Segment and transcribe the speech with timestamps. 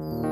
[0.00, 0.27] you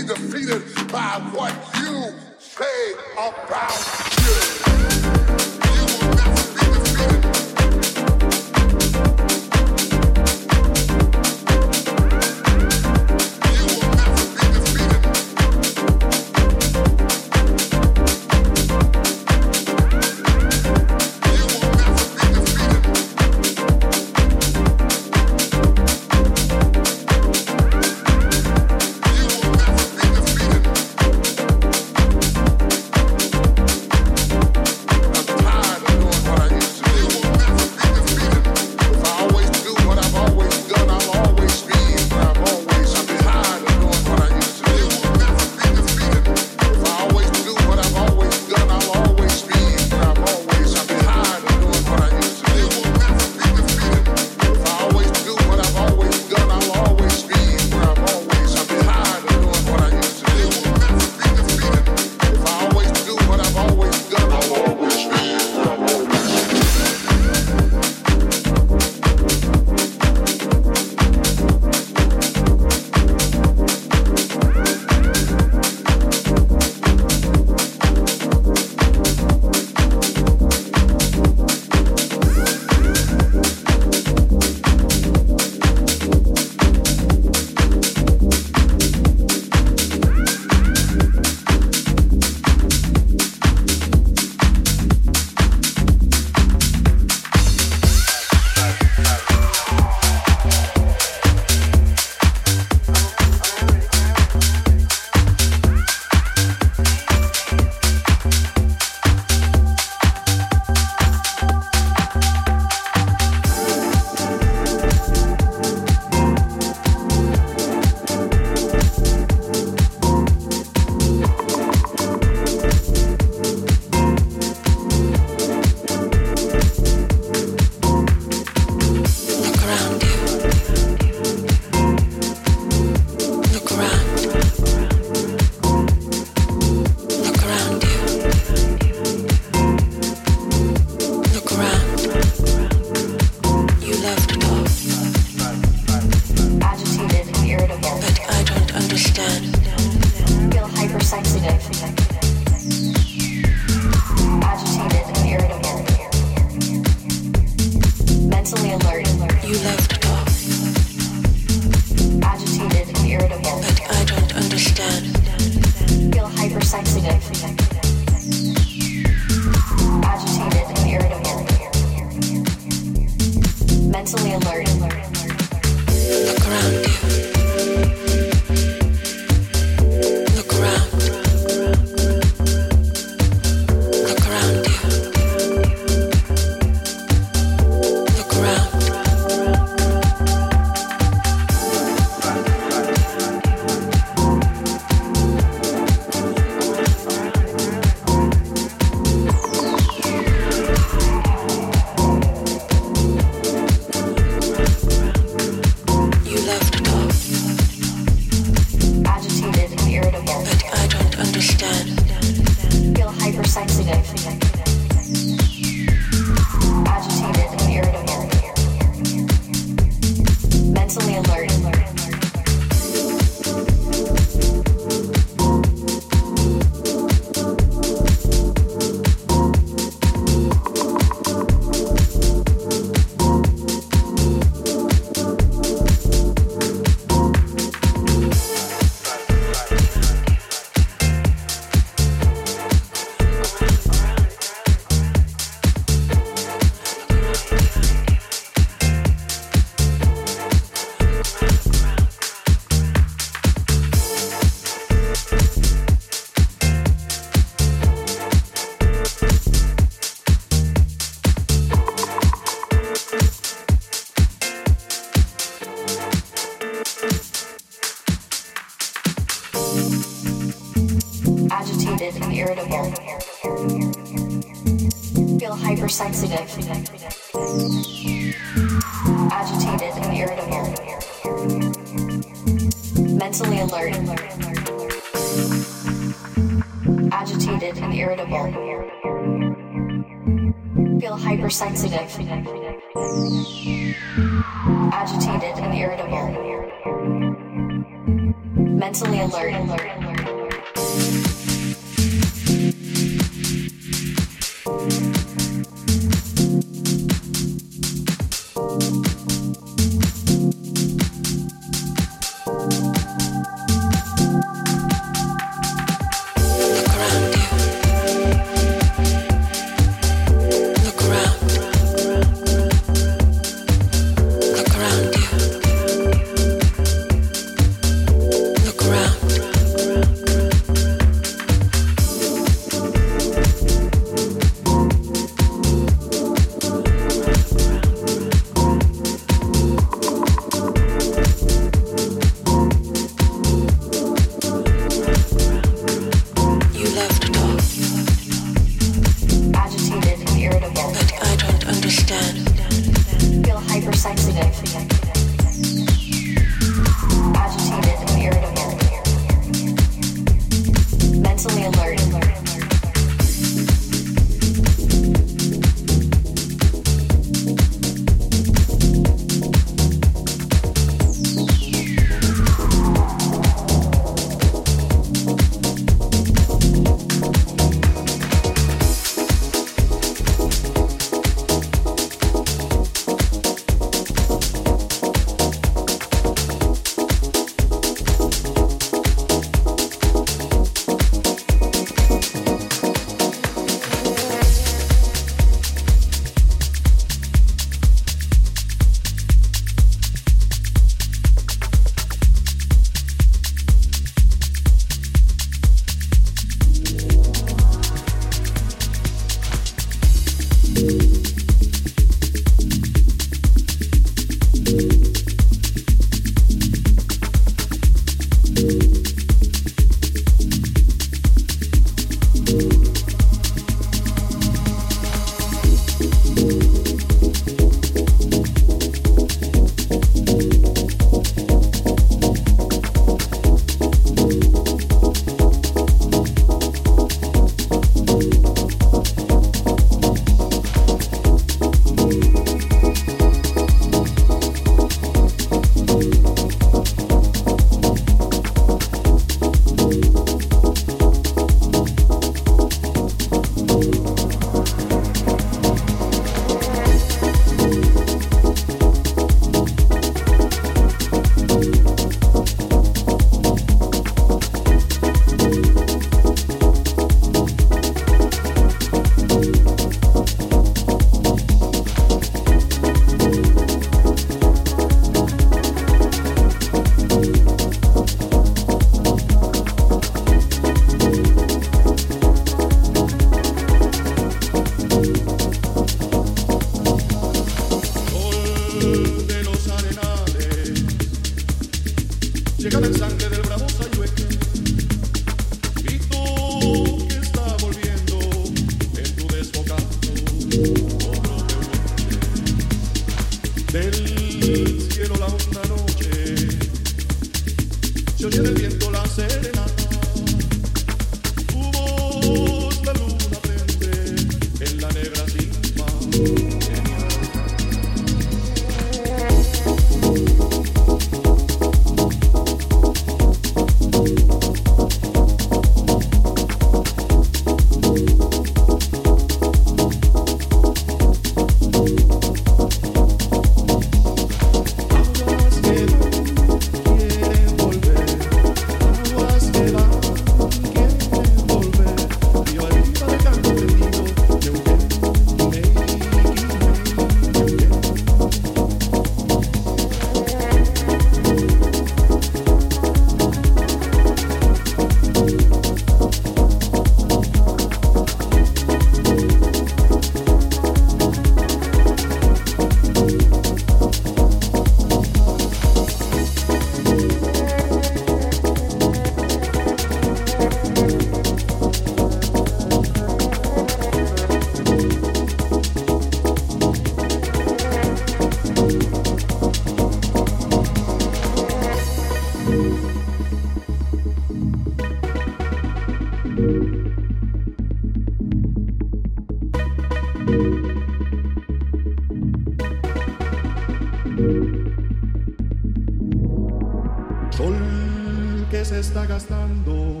[598.88, 600.00] está gastando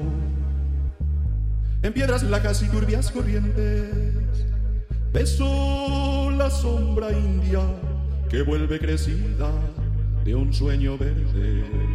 [1.82, 3.90] en piedras lajas y turbias corrientes.
[5.12, 7.60] Beso la sombra india
[8.30, 9.50] que vuelve crecida
[10.24, 11.87] de un sueño verde.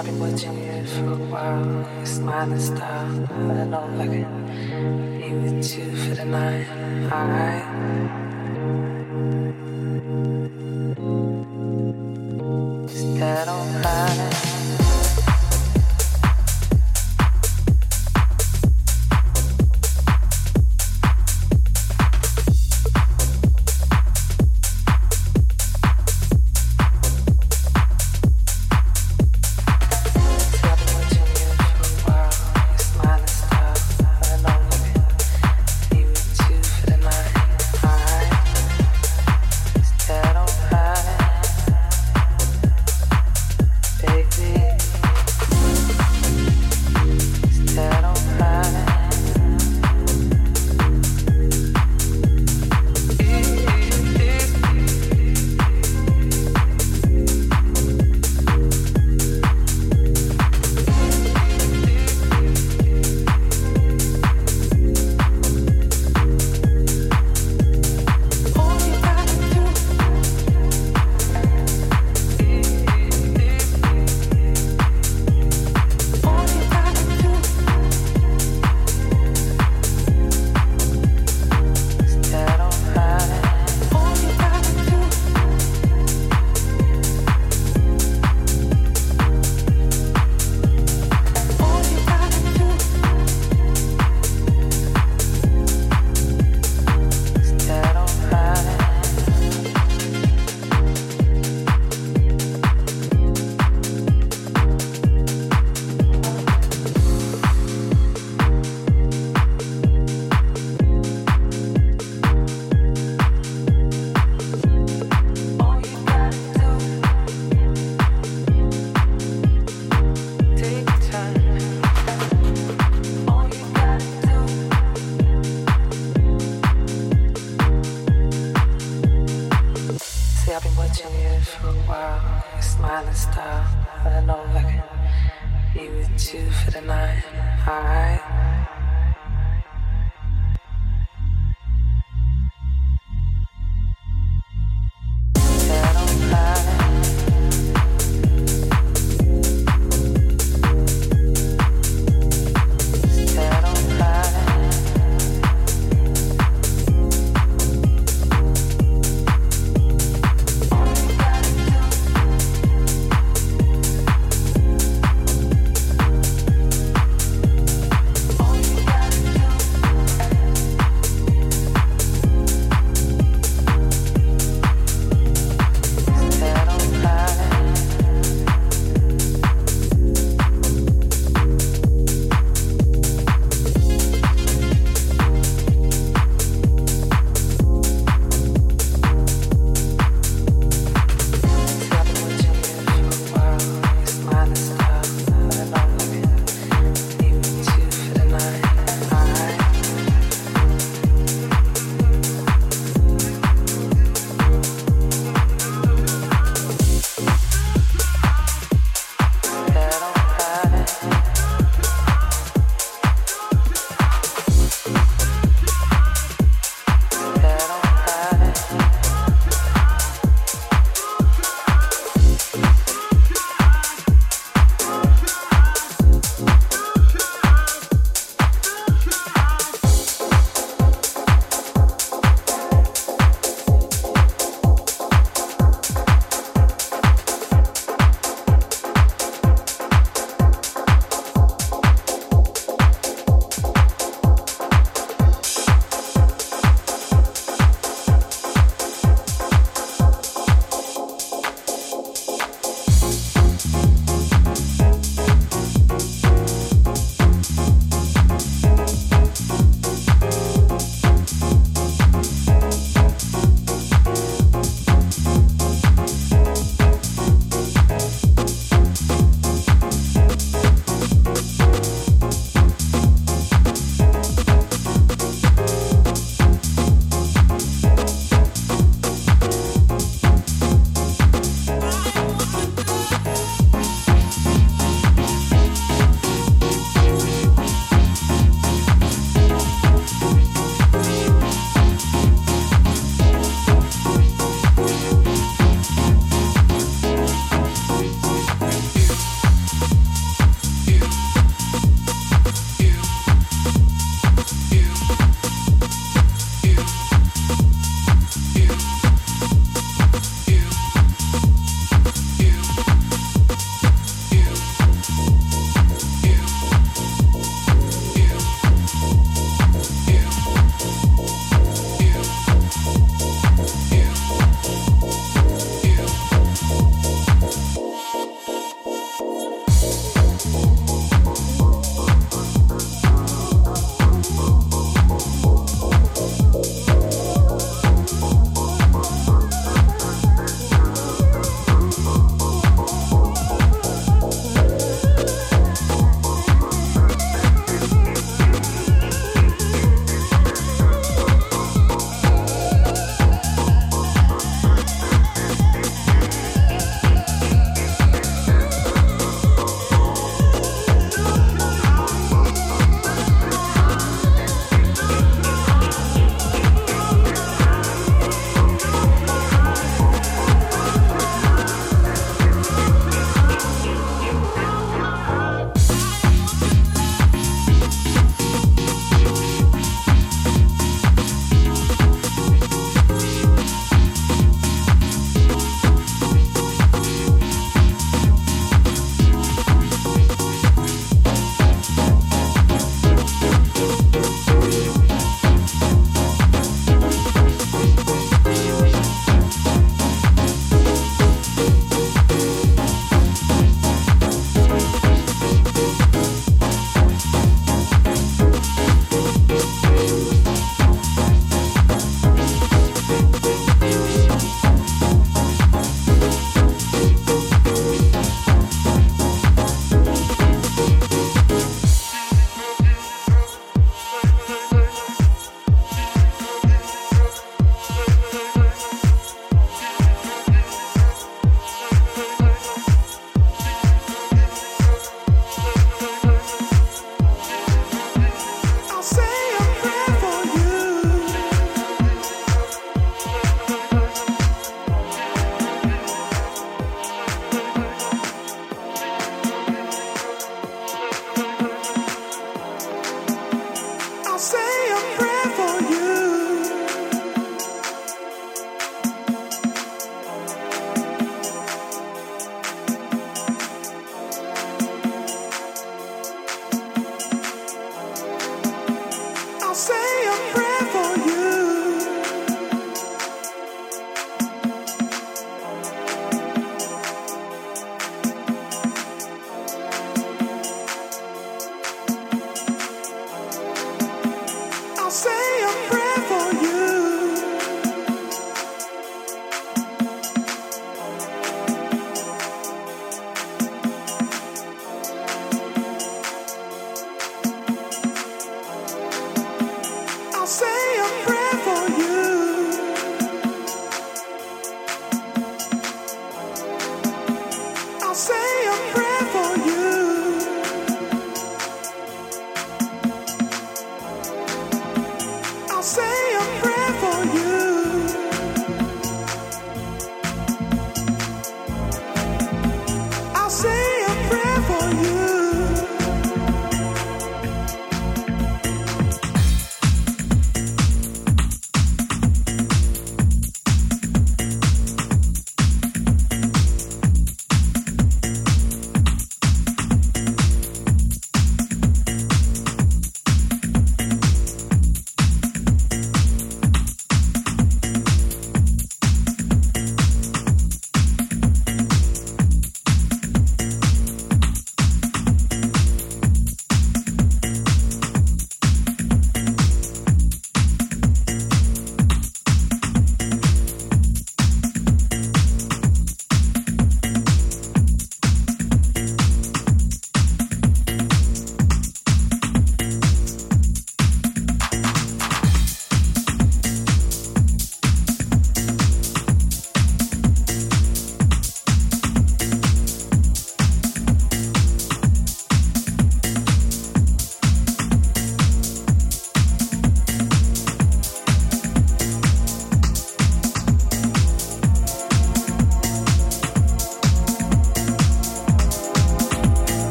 [0.00, 1.86] I've been watching you for a while.
[2.00, 2.80] You smile and stuff.
[2.80, 6.66] I know if I can be with you for the night.
[7.12, 7.66] Alright.
[12.88, 14.29] Just that on high.